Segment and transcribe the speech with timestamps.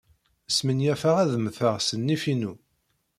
[0.55, 2.53] Smenyafeɣ ad mmteɣ s nnif-inu.